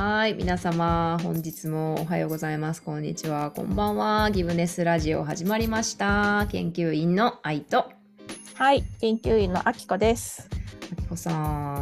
[0.00, 2.84] はい、皆様、本日もおはようございます。
[2.84, 4.30] こんにちは、こんばんは。
[4.30, 6.46] ギブネスラジオ始まりました。
[6.52, 7.90] 研究員の愛と、
[8.54, 10.48] はい、研究員のあきこです。
[10.92, 11.32] あきこさ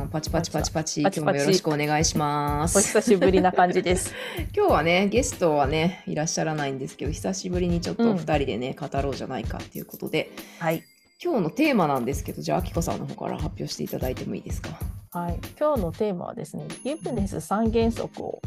[0.05, 2.81] ん、パチパチパチパチ、今日もよろしくお願いしまおす。
[2.81, 4.15] 久しぶりな感じです。
[4.57, 10.83] 今日はね、ゲストはね、いらっしゃらないんですけど、久しぶりにちょっとお二人でね、語ろうじゃないかっていうことで、はい、
[11.23, 14.96] 今日のテーマなんですけど、じゃあ、あきこさんの方から発表していただいてもいいですか？
[15.13, 18.43] はい、今日のテーマはですね、ギブネス三原則を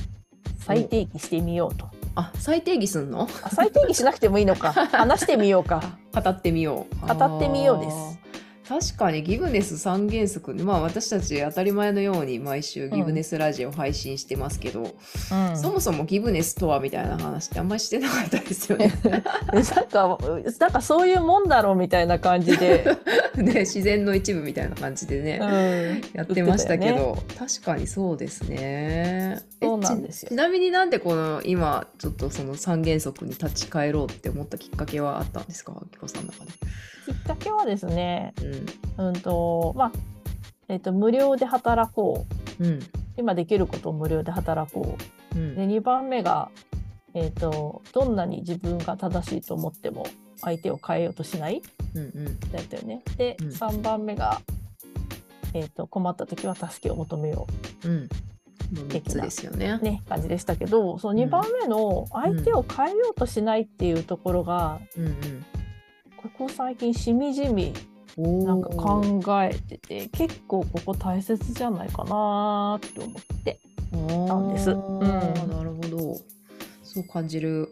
[0.59, 1.87] 再定義してみようと。
[2.15, 3.27] あ、再定義すんの？
[3.43, 5.97] あ再定義しなくてもいいのか、 話してみようか。
[6.13, 7.07] あ語ってみよう。
[7.07, 8.19] 語ってみようです。
[8.69, 18.93] 確かにギブネス三原則まあ私たち当たり前のように毎週ギブネスラジオ配信してますけど、うん、そもそもギブネスとはみたいな話ってあんまりしてなかったですよね。
[19.03, 20.19] なんか、
[20.59, 22.85] なんかそういうもんだろうみたいな感じで、
[23.37, 28.57] ね自然の一部みたいな感じでね、うん、やってましたけど、確かにそうですね。
[28.59, 30.29] えそうなんですよ。
[30.29, 36.51] ちちなみになんでこの今ちょっとその三原則に立ち返ろうって思ったきっかけはあったんですか、あきこさんの中で。
[37.09, 38.58] きっかけはですね、うん
[38.97, 39.91] うんと、まあ、
[40.67, 42.25] えっ、と、無料で働こ
[42.59, 42.63] う。
[42.63, 42.79] うん
[43.19, 44.97] 今できることを無料で働こ
[45.35, 45.37] う。
[45.37, 46.49] うんで2番目が、
[47.13, 50.05] えーとどんなに自分が正しいと思っても
[50.37, 51.61] 相手を変えようとしない
[51.95, 53.01] うんうんだったよね。
[53.17, 54.41] で、うん3番目が、
[55.53, 57.45] えーと困った時は助けを求めよ
[57.83, 58.09] うん。
[58.73, 59.83] の3つですよねう。
[59.83, 65.45] ね感じでしたけどそううん2番目の相手を変えようとしないっていうところが、うんうん。
[66.15, 67.73] ここ最近しみじみ
[68.17, 73.59] なんか考えてて結構ここ大切じゃないかなって思って。
[73.91, 76.15] たんですうんなるほど。
[76.83, 77.69] そう感じる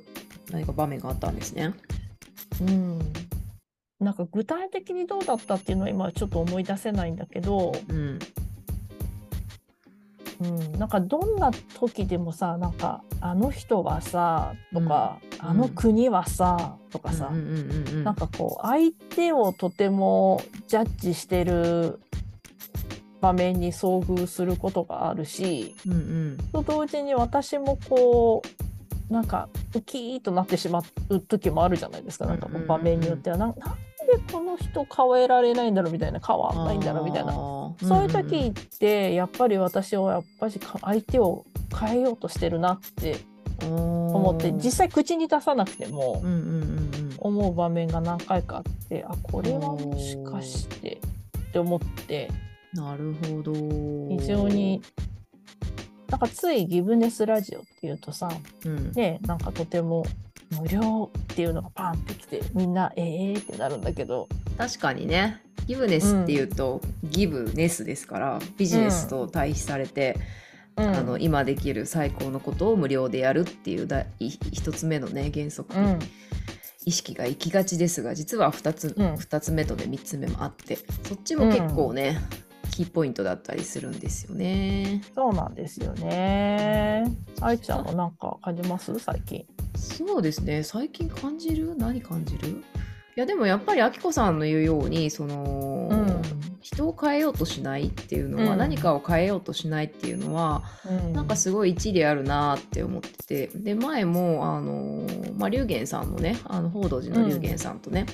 [0.51, 1.73] 何か場面があったんですね。
[2.61, 2.99] うん
[3.99, 8.19] なんか具体的にどうだったっていうのは今ちょっと思い出せないんだけど、うん。
[10.39, 15.49] うん、なんかどんな時でもさなんかあの人はさとか、うん。
[15.49, 17.29] あの国はさとかさ、
[18.03, 21.99] なんかこう相手をとてもジャッジしてる
[23.21, 26.37] 場面に遭遇することがあるしうんうん。
[26.51, 28.41] と同時に私もこ
[29.09, 32.25] うなんかウキーとなってしまう時もあるじゃないですか。
[32.25, 33.37] なんかこう場面によっては。
[33.37, 41.45] なんなんでこの人変えられないんだろうみたいな変わんないんだろうみたいなそういう時ってやっぱり私はやっぱりか相手を
[41.77, 43.17] 変えようとしてるなって
[43.63, 46.23] 思思って実際口に出さなくても
[47.17, 51.01] 思う場面が何回かあってあこれはもしかして
[51.49, 52.29] って思って
[52.75, 52.83] うん。
[52.83, 53.53] なるほど。
[53.53, 54.81] 非常に
[56.09, 58.29] なんかついギブネスラジオっていうとさ
[58.65, 58.91] うん。
[58.93, 60.05] ねなんかとても
[60.51, 64.27] 無料っていうのがパンってきてみんなええー、ってなるんだけど。
[64.57, 65.41] 確かにね。
[65.65, 70.17] ギブネスっていうと、ギブネスですからビジネスと対比されて、
[70.77, 70.95] うん。
[70.95, 75.99] あの今できる最高のことを無料でやるっていうだい一つ目のね原則にうん。
[76.85, 79.17] 意識が行きがちですが実は2つ,、うん。
[79.17, 82.17] 二つ目とね3つ目もあってそっちも結構ね、
[82.77, 85.01] キーポイントだったりするんですよね。
[85.15, 87.11] そうなんですよね。
[87.41, 88.99] 愛ちゃんもなんか感じます？
[88.99, 89.47] 最近。
[89.75, 90.61] そうですね。
[90.61, 91.75] 最近感じる？
[91.75, 92.49] 何感じる？
[92.49, 92.61] い
[93.15, 96.21] やでもやっぱりあきこさんの言うようにその、うん。
[96.61, 98.57] 人を変えようとしないっていうのは、うん。
[98.59, 101.13] 何かを変えようとしないっていうのは、うん。
[101.13, 103.47] なんかすごい一理あるなって思ってて。
[103.55, 108.05] で前もあの、まあ、龍玄さんのねあの報道寺の龍玄さんとね、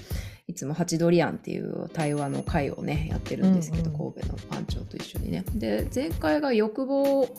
[0.48, 5.46] いつもハチドリアンっていう対話の会をねやってるんですけど、うんうん神戸の番長と一緒にね。
[5.56, 7.30] で前回が欲望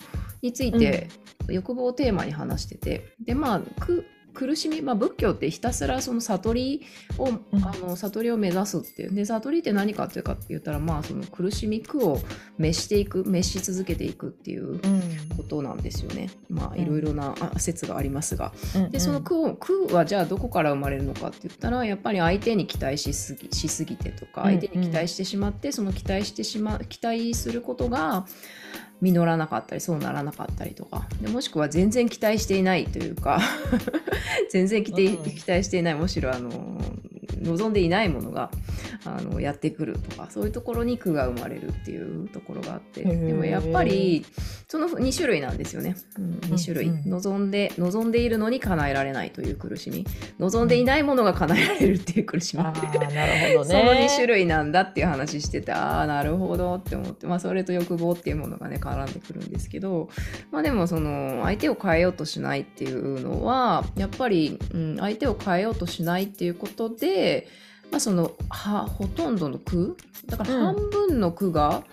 [0.41, 1.09] について、
[1.48, 3.15] 欲望をテーマに話してて。
[3.20, 6.83] でまあく苦しみ、まあ、仏教ってひたすらその悟り
[7.19, 7.45] を、ん。
[7.62, 9.15] あの悟りを目指すっていう。
[9.15, 12.19] で悟りって何かっていうかって言ったらまあその苦しみ苦を
[12.56, 14.81] 滅していく滅し続けていくっていううん。
[15.37, 16.31] ことなんですよね。
[16.50, 16.81] まあうん。
[16.81, 28.27] いろいろなあ説がありますが、うんでその苦を苦はじゃあどこから生まれるのかって言ったらやっぱり相手に期待しすぎしすぎてとか相手に期待してしまって、その期待してしま期待することが
[29.00, 31.06] 実らなかったりそうならなかったりとか。
[31.20, 33.41] でもしくは全然期待していないというか。
[34.50, 35.94] 全然期待,、していない。
[35.94, 36.50] むしろあの
[37.44, 38.50] 望んでいないものが
[39.04, 44.24] あのやってくるとかそういうところに苦が生まれるっていうところがあってでもやっぱり
[44.68, 47.10] その2種類なんですよね、うん、2種類、うんうん。
[47.10, 50.04] 望んで望んでいるのに叶えられないという苦しみ。
[50.38, 60.08] 望んでいないものが叶えられるっていう苦しみ、あーなるほど そのね2種類なんだっていう話しててああなるほどって思って、まあ、それと欲望っていうものがね絡んでくるんですけど、
[60.50, 67.34] まあ、でもその相手を変えようとしないっていうのはやっぱり、うん、相手を変えようとしないっていうことで、
[67.91, 69.97] まあ、そのはほとんどの句
[70.27, 71.84] だからうん半分の句が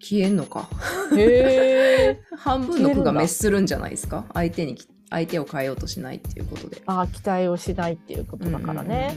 [0.00, 0.68] 消えんのか
[1.14, 2.20] へえ。
[2.36, 4.78] 半分の句が滅するんじゃないですか相手に
[5.10, 6.80] 相手を変えようとしないっていうことで。
[6.86, 9.16] ああ、期待をしないっていうことだからね。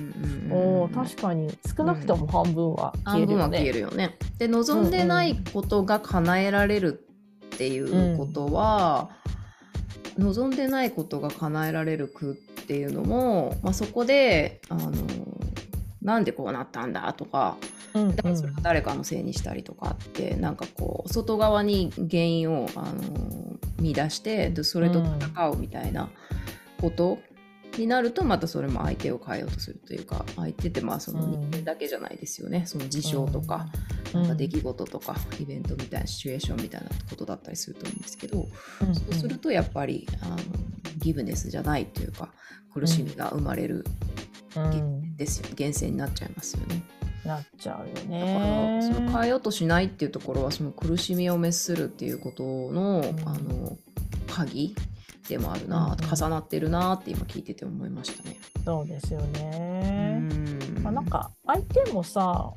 [0.51, 3.37] おお、確かに少なくとも半分は消えるよね。
[3.37, 4.17] 半分は消えるよね。
[4.39, 7.05] で、望んでないことが叶えられる
[7.53, 9.11] っていうことは、
[10.17, 12.35] うん、望んでないことが叶えられる句っ
[12.65, 14.91] ていうのも、まあ、そこであの
[16.03, 17.57] なんでこうなったんだとか、
[17.93, 26.09] うんうん、だからそれを誰かのせいにしたりとかってなんかこう外側に原因をあの見出してでそれと戦うみたいな
[26.79, 27.19] こと
[27.77, 33.67] になるとまたそれも相手を変えようとするというか相手ってまあその人間だけじゃないですよね、その事象とか,、
[34.13, 34.27] なん。
[34.27, 38.47] か出来事とかイベントみたいなシチュエーションみたいなことだったりすると思うんですけど、
[38.93, 40.37] そうするとやっぱりあの
[40.99, 42.29] ギブネスじゃないというか
[42.73, 43.85] 苦しみが生まれる、
[45.25, 46.83] ですよ源泉になっちゃいますよね。
[47.25, 48.81] なっちゃうよね。
[48.81, 53.77] だからその変えようとしないっていうところはその苦しみを滅するっていうことの、うん、あの
[54.27, 54.75] 鍵
[55.29, 58.37] でもあるな、うん、重なってるなって今聞いてて思いましたね。
[58.65, 60.21] そうですよね。
[60.81, 62.53] まあ、なんか相手もさ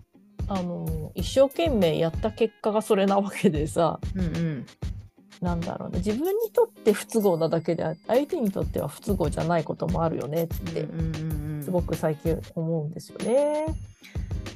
[0.49, 4.67] あの一生懸命やった結果がそれなわけでさ、うんうん、
[5.41, 10.87] なんだろうね自分にとって不都合なだけで相手にとっては不都合じゃないこともあるよねって、
[11.67, 13.67] すごく最近思うんですよね。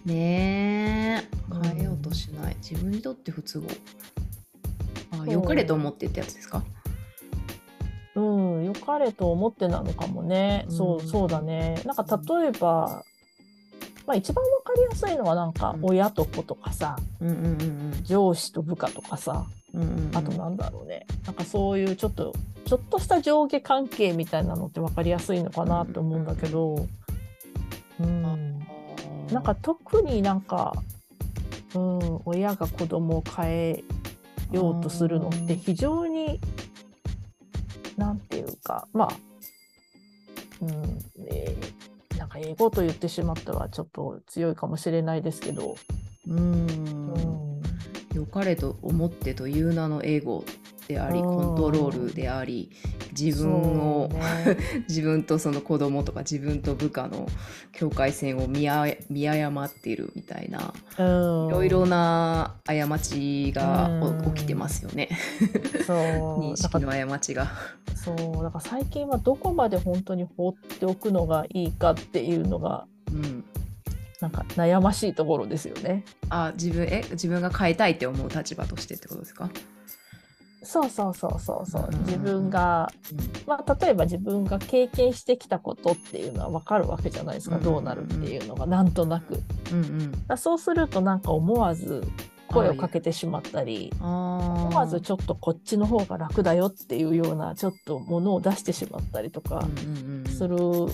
[0.04, 1.70] ねえ。
[1.72, 3.66] 変えようとしない、自分にとって不都合。
[5.20, 6.62] あ良かれと思ってってやつですか？
[8.14, 11.82] うん良かれと思ってなのかもね、うん、そうそうだね。
[11.84, 13.02] なんか例えば
[14.06, 17.46] まあ一番わかりやすいのはなんか親と子とかさ、うんうんうんう
[17.96, 21.06] ん、上司と部下とかさ、うんうんうん、あとなんだろうね。
[21.26, 22.32] なんかそういうちょっと
[22.66, 26.88] ちょっとした上下関係みたいなのって分かりやすいのかなと思うんだけど、うん、
[28.06, 30.74] なんか特になんか、
[31.74, 33.84] うん、親が子供を変え
[34.50, 36.40] ようとするのって非常に
[37.96, 39.12] なんていうかまあ、
[40.62, 40.98] うん
[41.28, 45.76] えー、なんか英語と言ってしまったはちょっと強いかもしれないですけど。
[46.28, 47.50] うん、うん。
[48.14, 50.44] 良かれと思ってという名の英語
[50.90, 52.68] でありコントロールであり
[53.16, 54.56] 自分を、ね、
[54.88, 57.28] 自分とその子供とか自分と部下の
[57.70, 58.68] 境界線を見
[59.08, 63.88] 見誤っているみたいないろいろな過ちが
[64.34, 65.08] 起きてますよね。
[65.86, 65.96] そう。
[66.42, 67.52] 認識の過ちが。
[67.94, 68.42] そう。
[68.42, 73.44] だから最近はどこまで本当に放っておくのがいいかっていうのが、うん、
[74.20, 76.04] なんか悩ましいところですよね。
[76.28, 79.50] あ自分え自分が変えたいって思う立場としてってことですか？
[80.62, 81.88] そうそうそうそうそう。
[82.06, 82.92] 自分が、
[83.46, 89.40] まあ、例えば自分が経験してきたことっていうのは分かるわけじゃないですか、どうなるっていうのがなんとなく、
[89.72, 92.06] うんうん、そうするとなんか思わず
[92.48, 99.66] 声をかけてしまったり思わずちょっとこっちの方が楽だよっていうようなちょっとものを出してしまったりとか
[100.28, 100.88] するん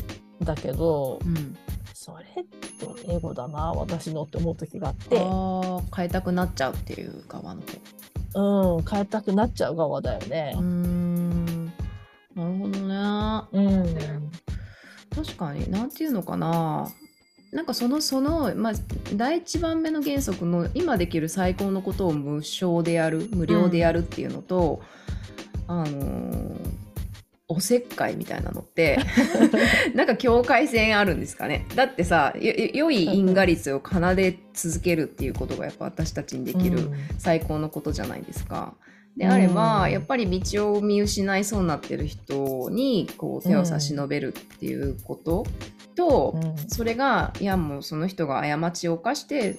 [0.44, 1.56] だけど、うん、
[1.94, 5.18] それって英語だな私のって思う時があって。
[5.94, 7.78] 変えたくなっちゃうっていう側の方
[8.36, 10.54] うん、変えたくなっちゃう側だよね。
[10.56, 11.66] うん
[12.34, 13.48] なるほどね。
[13.52, 13.94] うん、
[15.14, 16.88] 確かに何て言うのかな
[17.50, 18.72] なんかそのその、まあ、
[19.14, 24.82] 第一番目の原則の今できる最高のことを無償でやる無料でやるっていうのと、
[25.66, 26.85] うん、あのー
[27.48, 28.98] おせっかいみたいなのって
[29.94, 31.66] なんか境界線あるんですかね。
[31.76, 38.74] だってさ良い因果率を奏で続けるっていうことがやっぱ私たちにできる最高のことじゃないですか。
[39.16, 45.46] であれば、やっぱり道を見失いそうになってる人にこう手を差し伸べるっていうこと
[45.94, 49.56] と、うん、それがいやもうその人が過ちを犯して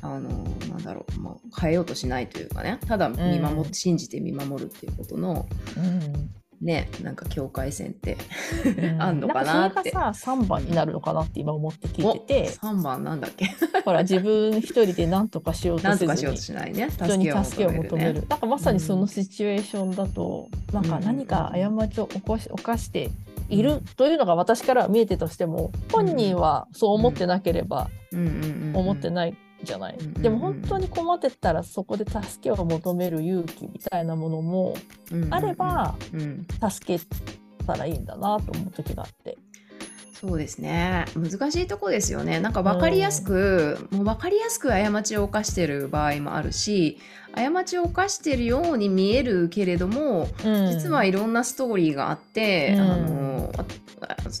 [0.00, 2.78] あのなんだろう、まあ、変えようとしないというかね。
[2.86, 6.30] ただ見守信じて見守るっていうことの、うん
[6.60, 8.16] ねなんか境界線って
[8.98, 9.78] あんのかなって。
[9.78, 12.50] それがさ3番になるのかなって今思って聞いてて。
[12.50, 13.46] 3番なんだっけ？
[13.84, 16.36] ほら自分一人で何とかしようとせずに。
[16.36, 16.88] しないね。
[16.90, 23.10] 人に助けを求める、ね、なんかまさにそのシチュエーションだと、うん、なんか何か過ちを起こし犯して
[23.48, 34.74] いるというのが私からは見えてとしても本人はそう思ってなければ思ってないじゃない、うんうんうん、でも本当に困ってたらそこで助けを求める勇気みたいなものも
[35.30, 35.94] あれば、
[36.70, 37.04] 助け
[37.66, 39.38] たらいいんだなと思う時があって。
[40.20, 41.06] そうですね。
[41.16, 42.40] 難しいとこですよね。
[42.40, 46.98] なんか分かりやすく、もう分かりやすく過ちを犯してる場合もあるし
[47.34, 53.52] 過ちを犯してるように見えるけれども、うん、実はいろんなストーリーがあって、うん、あの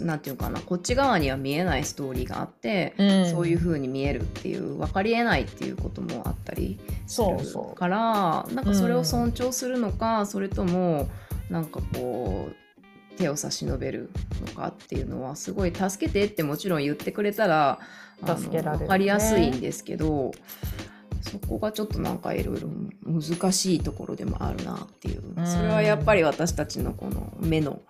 [0.02, 7.38] なんていうかなこっち側には見えないストーリーがあって、うん、そういう風に見えるっていう分かりえないっていうこともあったりする
[7.74, 11.08] からなんかそれを尊重するのか、それとも
[11.48, 12.59] なんかこう
[13.20, 14.10] 手を差し伸べる
[14.46, 17.78] のかっていうのはすごい助けてってもちろん言ってくれたら
[18.26, 20.32] 助けられる、ね、分かりやすいんですけど
[21.20, 22.68] そこがちょっとなんかいろいろ
[23.04, 25.22] 難しいところでもあるなっていう。
[25.44, 27.82] それはやっぱり私たちのこの目の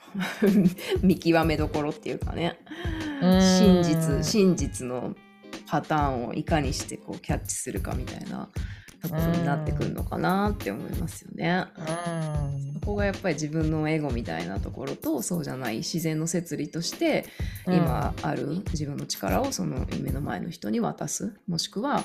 [1.00, 2.58] 見極めどころっていうかね。
[3.20, 5.14] 真実真実の
[5.68, 8.48] パターンをいかにしてこうキャッチするかみたいな
[9.00, 11.66] ところになってくるのかなって思いますよね。
[12.80, 17.26] そこがやっぱり自分のエゴみたいなところとそうじゃない自然の摂理として
[17.66, 22.04] 今ある自分の力をその目の前の人に渡すもしくは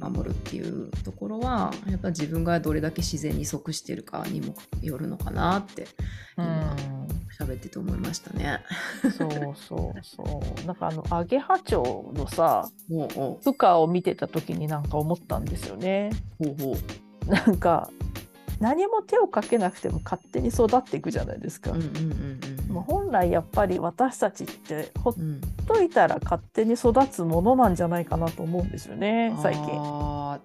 [0.00, 5.86] 守るっていうところはやっぱ自分がどれだけ自然に即してるかにもよるのかなって
[6.36, 6.76] 今
[7.38, 8.60] 喋ってて思いましたね。
[9.16, 10.66] そうそうそう。
[10.66, 12.68] なんかあのアゲハチョウのさ、
[13.44, 16.10] 部下を見てた時になんか思ったんですよね。
[16.38, 17.90] ほうほうなんか
[18.60, 21.72] 何も手をかけなくても勝手に育っていくじゃないですか。
[22.86, 25.14] 本来やっぱり私たちってほっ
[25.66, 29.62] といたら勝手に育つものなんじゃないかなと思うんですよね、最近。
[29.74, 30.38] あ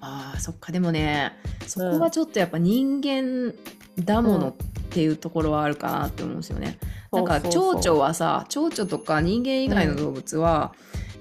[0.00, 0.72] あそっか。
[0.72, 1.32] でもね
[1.66, 3.54] そこはちょっとやっぱ人間
[3.98, 4.54] だものっ
[4.90, 6.78] ていうところはあるかなって思うんですよね。
[7.12, 10.72] なんか蝶々はさ蝶々とか人間以外の動物は、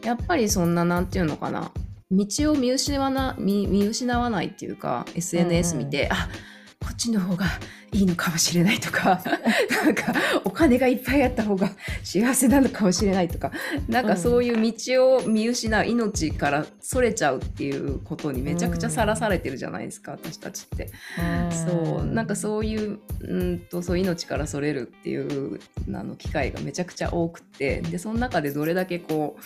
[0.03, 1.71] やっぱりそんななんていうのかな
[2.11, 6.29] 道を見失わな見見失わないっていうか SNS 見て、うんうん、あ
[6.79, 7.45] こっちの方が
[7.91, 9.21] いいのかもしれないとか
[9.83, 11.71] なんかお金がいっぱいあった方が
[12.03, 13.51] 幸せなのかもしれないとか
[13.87, 20.89] なんかそういう道を見失う命からそれちゃうっていうことにめちゃくちゃさらされてるじゃないですか、私たちって。
[21.51, 25.59] そうなんかそういううんとそう命からそれるっていう
[25.93, 29.41] あの機会がめちゃくちゃ多くてでその中でどれだけこう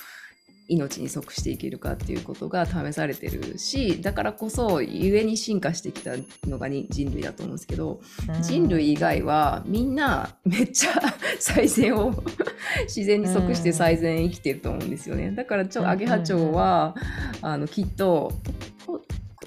[0.67, 6.11] 命に即していけるかっていうことが試されてるしだからこそ故に進化してきた
[6.47, 7.99] のが人類だと思うんですけど、
[8.35, 10.93] うん、人類以外はみんなめっちゃ
[11.39, 12.13] 最善を
[12.83, 15.31] 自然に即して最善生きてると思うんですよね。
[15.31, 16.95] だからちょアゲハチョウは、
[17.41, 18.31] あのきっと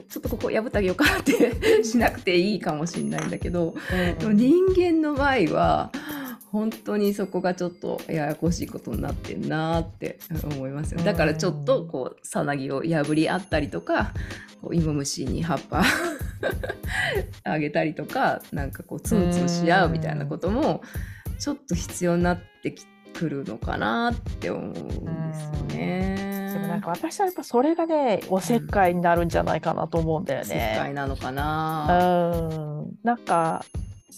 [0.09, 3.75] ちょっとここ破ってあげようかって しなくていいかもしれないんだけど、
[4.23, 5.91] うん、人間の場合は
[6.55, 14.13] 本当にそこがちょっとややこしいことになってんなって思いますよだからちょっとこうさなぎを破り合ったりとか
[14.63, 15.83] こう芋虫に葉っぱ
[17.43, 20.83] あげたりとかなんかこうツンツンし合うみたいなことも
[21.41, 22.73] ちょっと必要になって
[23.19, 26.51] くるのかなって思うんですよね。
[26.53, 30.45] でもなんか私はやっぱそれがねおせっかいになるんじゃないかなと思うんだよね。
[30.45, 31.87] おせっかいなのかな。
[31.91, 33.65] うんなんか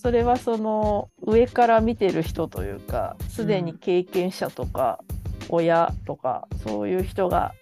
[0.03, 5.01] それはその上から見てる人というかすでに経験者とか
[5.49, 7.55] 親とかそういう人が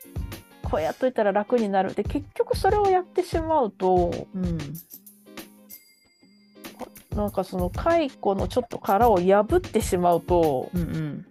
[0.64, 1.94] こうやっといたら楽になる。
[1.94, 4.58] で結局それをやってしまうと、うん、
[7.16, 11.26] なんかその蚕のちょっと殻を破ってしまうと、うんうん、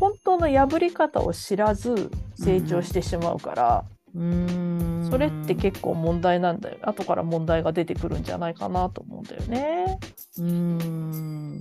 [0.00, 3.84] 本当の破り方を知らず成長してしまうから。
[4.14, 5.08] うん。
[5.10, 9.98] それって結構問題なんだよ後から問題が出てくるんじゃないかなと思うんだよね。
[10.38, 11.58] うん。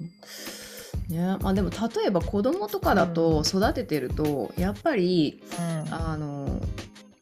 [1.10, 1.38] ね。
[1.42, 5.42] まあ、でも例えば子供とかだと育ててると、やっぱり、
[5.86, 6.60] うん、あの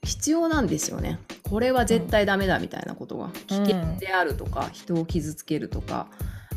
[0.04, 1.20] 必要なんですよね。
[1.50, 6.08] これは絶対ダメだみたいなことが、危険であるとか人を傷つけるとか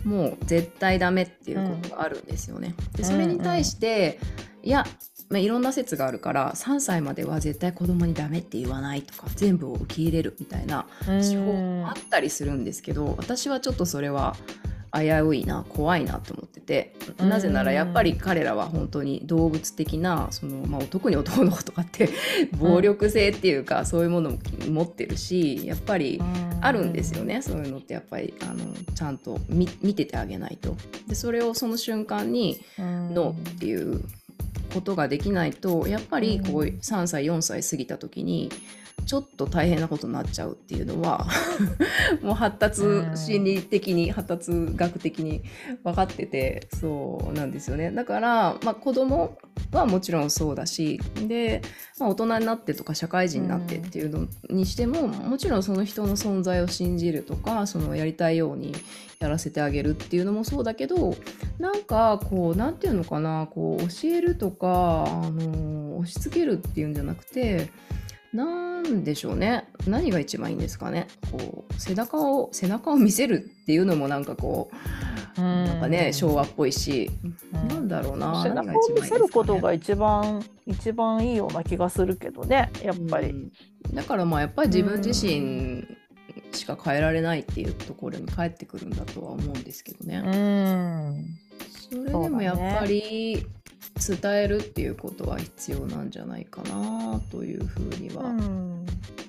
[0.05, 2.75] もう絶対ダメっていうことがあるんですよね。
[2.97, 4.19] でそれに対して、
[4.63, 4.85] いや
[5.29, 14.37] まあ、いろんな説があるから3歳までは絶対子供にダメって言わないとか全部を受け入れるみたいな手法もあったりするんですけど私はちょっとそれは
[14.93, 22.09] 危ういな怖いなと思っててなぜならやっぱり彼らは本当に動物的なその、まあ、特に男の子とかって
[22.59, 26.21] 暴力性っていうか、そういうものも持ってるしやっぱり
[26.61, 27.43] あるんですよね。
[27.43, 30.77] そういうのってやっぱりあのちゃんと見ててあげないと。
[31.07, 34.03] でそれをその瞬間に「ノー」っていう
[34.73, 38.51] ことができないとやっぱりこう3歳4歳過ぎた時に
[39.09, 41.27] ちょっと大変なことになっちゃうっていうのは
[42.21, 42.83] もう発達
[43.15, 45.41] 心理的に発達学的に
[45.83, 47.91] 分かっててそうなんですよね。
[47.91, 49.39] だから、まあ、子供
[49.73, 51.63] はもちろんそうだしで、
[51.99, 58.75] まあ、大人になってとか社会人になってっていうのにしてももちろんその人の存在を信じるとかそのやりたいように
[59.21, 61.17] やらせてあげるっていうのもそうだけど
[61.59, 67.71] なんかこう何て言うのかなこう教えるとかあの押し付けるっていうんじゃなくて
[68.33, 68.45] な
[68.83, 69.69] んでしょうね。
[69.87, 71.07] 何が一番いいんですかね。
[71.33, 74.71] こう背中を背中を見せるっていうのもなんかこ
[75.37, 77.11] うなんかね昭和っぽいし、
[77.57, 78.43] ん、なんだろうな。
[78.43, 82.71] 背中を見せることが一番一番いいような気がするけどね。
[82.83, 83.51] やっぱり、
[83.95, 85.87] だからまあやっぱり自分自身
[86.53, 90.23] しか変えられないっていうところに返ってくるんだとは思うんですけどね。
[90.25, 91.39] うん。
[91.91, 93.47] それでもやっぱり、
[94.21, 98.39] 伝えるっていうことは必要なんじゃないかなというふうには思い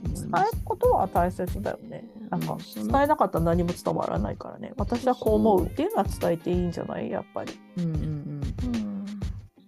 [0.09, 2.03] ます、伝えることは大切だよね。
[2.29, 4.73] なんか伝えなかったら何も伝わらないからね。
[4.77, 7.09] 私はこう思うっていうのは伝えていいんじゃない？
[7.09, 7.59] やっぱり。
[7.77, 8.03] うんうんうん。
[8.03, 9.05] うん、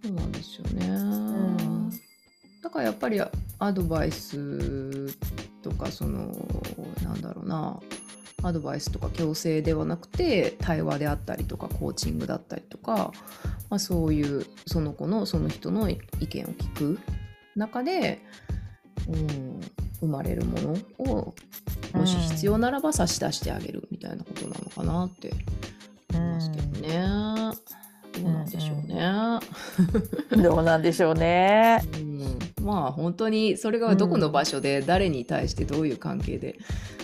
[0.04, 0.88] そうなんですよね。
[0.88, 1.90] うん、
[2.62, 3.20] だからやっぱり
[3.60, 5.12] アドバイス
[5.64, 6.32] とかその
[7.04, 7.80] なんだろうな
[8.44, 13.12] アドバイスとか強制ではなくて対話であったりとかコーチングだったりとか、
[13.72, 15.98] まあ、そういうその子のその人の意
[16.28, 17.00] 見を聞く
[17.56, 18.22] 中で、
[19.08, 19.62] うん、
[20.02, 21.34] 生まれるものを
[21.94, 25.32] もし必要ならば差し出してあげるみたいなことなのかなって
[26.14, 27.72] 思いますけどね。
[28.12, 30.44] どうなんでしょうね。
[30.44, 31.82] どうなんでしょうね。
[31.94, 36.60] うん、まあ本当にそれがどこの場所で誰に対してどういう関係で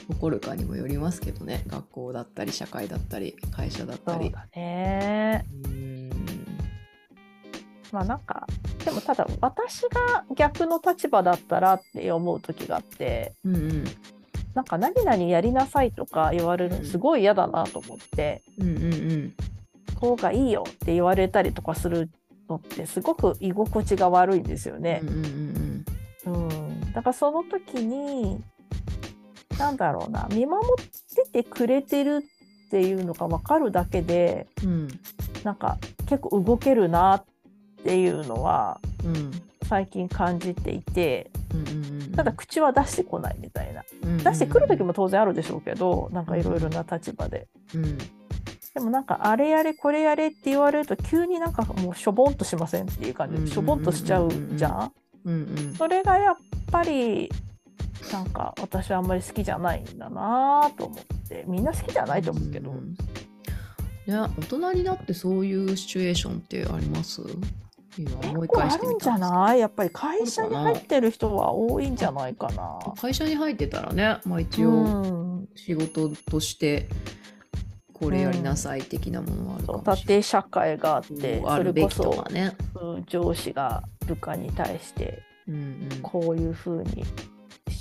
[0.09, 4.25] 起こるかにもよりますけどね学校だったり社会だったり会社だったり。
[4.25, 5.45] そうだね
[7.91, 8.48] まあなんか
[8.84, 13.84] でもただ私が逆の立場だったらって思う時があって、うんうん、
[14.53, 19.34] なんか何々やりなさいとか言われるのすごい嫌だなと思って、うんうんうん、
[20.00, 22.10] こうがいいよって言われたりとかする
[22.50, 25.01] のってすごく居心地が悪いんですよね。
[25.03, 25.86] うん、
[26.25, 28.41] うんうん、だからその時に
[29.58, 30.86] なんだろうな見守っ
[31.32, 32.24] ててくれてる
[32.67, 34.88] っていうのが分かるだけで、うん、
[35.44, 35.77] なんか
[36.08, 37.37] 結構動けるなって
[37.96, 39.32] いうのは、うん、
[39.67, 41.60] 最近感じていて、うん。
[41.62, 47.48] うんうん、ただ口は出してこないみたいな、うんうんうん、出してくる時も当然あるでしょうけどなんかいろいろな立場で。
[47.75, 47.98] うん。
[47.98, 54.94] でもなんかあれやれこれやれって言われると急になんかもうしょぼんとしませんっていう感じでしょぼんとしちゃうじゃん。
[55.77, 56.36] それがやっ
[56.72, 57.29] ぱり
[58.12, 62.95] なんか私はあんまり好きじゃないんだなと思ってみんな好きじゃないと思うけど、うん、
[64.08, 67.21] いや大人になってそういうシチュエーションってあります？
[67.97, 69.60] 今思い返してみたあるんじゃない？
[69.60, 72.79] やっぱり会社に入ってる人は多いんじゃないかな。
[72.99, 76.88] 会社に入ってたらね、まあ、一応仕事として
[77.93, 79.95] これやりなさい的なものはあるかもしれない、う。
[79.95, 82.55] ん、縦社会があってあるべきとかね。
[83.07, 85.23] 上司が部下に対して
[86.03, 87.03] こういうふうに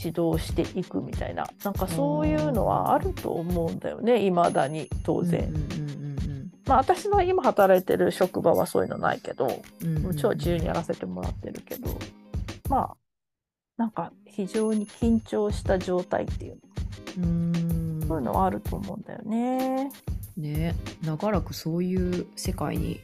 [0.02, 1.46] 指導していくみたいな。
[1.62, 5.52] なんかそういうのはあると思うんだよねいまだに当然。
[6.66, 9.62] まあ、私の今働いてる職場はそういうのないけど、
[10.09, 11.96] うちは自由にやらせてもらってるけど
[12.68, 12.96] まあ
[13.76, 16.59] なんか非常に緊張した状態っていう
[17.18, 19.90] うんそういうのはあると思うんだよね。
[20.37, 23.00] ね長らくそういう世界に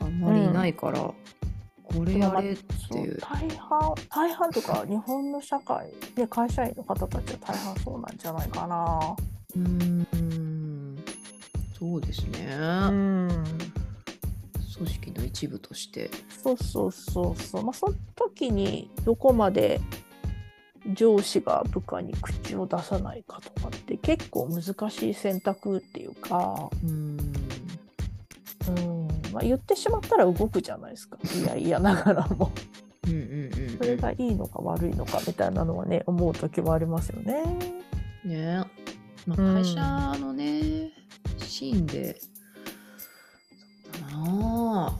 [0.00, 1.14] あんまりいないから、うん
[1.86, 3.18] これやれっていう。
[3.20, 9.16] 大半、大半とか日本の社会で会社員の方たちは大半そうなんじゃないかな。
[9.54, 10.06] うん、
[11.78, 12.56] そうですね。
[12.58, 13.44] うん。
[14.76, 16.10] 組織の一部として。
[16.42, 17.64] そうそうそうそう。
[17.64, 19.80] まあその時にどこまで
[20.94, 26.70] 上司が部下に口を出さないかとかって結構難しい選択っていうか。
[26.82, 27.18] うん。
[28.68, 32.50] うんまあ、言ってしまったら動くじゃないですかいや いやながらも
[33.06, 37.44] うんうんうん、それがいいのか悪いのかみたいなのはね思う時もありますよね。
[38.24, 38.64] ね
[39.26, 39.80] まあ、会社
[40.20, 40.90] のね、
[41.64, 42.20] うん、シーンで。
[42.20, 42.28] そ
[43.98, 44.98] うだな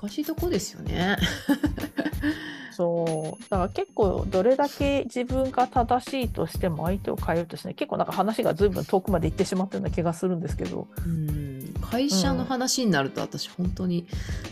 [0.00, 1.16] 難しいとこですよね。
[2.72, 3.42] そう。
[3.50, 7.74] だから結構どれだけ自分が正しいとしても相手を変えようとしない。
[7.74, 10.88] 結構なんか話がずいぶん遠くまで行ってしまったような気がするんですけど。
[11.06, 11.74] うん。
[11.80, 14.06] 会社の話になると私本当に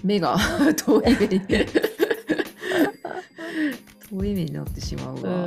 [0.04, 0.36] 目が
[0.86, 1.40] 遠い目に。
[4.10, 5.46] 遠い目になってしまうわ。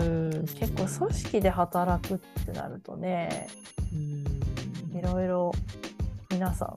[0.60, 3.75] 結構組織で働くってなるとねい
[5.06, 5.52] ろいろ
[6.30, 6.76] 皆さん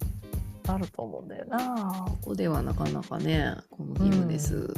[0.70, 2.04] あると思うんだよな。
[2.06, 4.74] ここではなかなかねこのギブネス、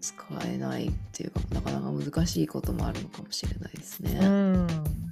[0.00, 0.14] 使
[0.46, 4.18] えないっていうかなかなか難しいこともあるのかもしれないですね。
[4.22, 4.66] うん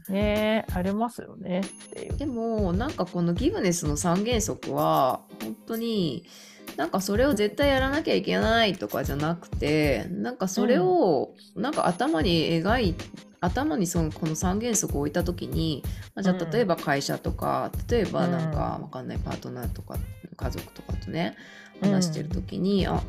[0.09, 2.16] ねありますよねっていう。
[2.16, 6.26] でもなんかこのギブネスの三原則は本当に
[6.76, 12.94] なんかそれを絶対やらなきゃいけないとかじゃなくてなんかそれをなんか頭に描い
[13.42, 15.83] 頭にそのこの三原則を置いた時に、
[16.14, 19.96] まあ、じゃあ例えば会社とか、例えばなんかわかんないパートナーとか
[20.37, 21.37] 家族とかとね
[21.81, 23.02] 話してる時に、あ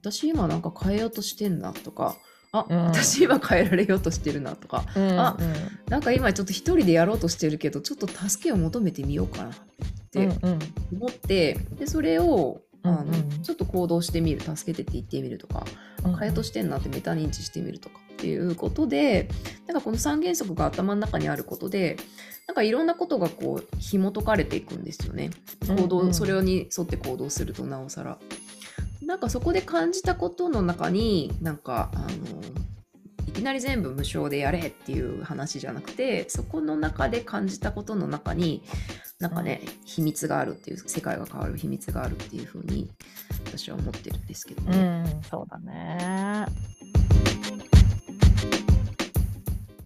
[0.00, 2.16] 私今なんか変えようとしてんなとか
[2.52, 5.54] あ、うん、私今変えられようとしてるなとか、うん、あ、うん、
[5.88, 9.52] なんか今ちょっと一人でやろうとしてるけどちょっと助けを求めてみようかなっ
[10.12, 10.28] て
[10.92, 13.12] 思って、でそれをあの、
[13.42, 15.64] ちょっと行動してみる助けてって言ってみるとか、
[16.20, 19.28] 変えとしてんなってメタ認知してみるとかっていうことで
[19.66, 21.98] なんかこの三原則が頭の中にあることで
[22.46, 25.30] なんかいろんなことがこう紐解かれていくんですよね
[25.68, 28.18] 行動、うんうん、それに沿って行動するとなおさら。
[29.04, 32.08] なんかそこで感じたことの中になんかあの
[33.28, 38.62] いきなり全部無償でやれっていう話じゃなくてそこの中で感じたことの中に
[39.20, 42.90] なんかね、秘密があるっていう世界が変わる秘密があるっていうふうに
[43.46, 45.04] 私は思ってるんですけどね。
[45.06, 46.46] うん、そうだね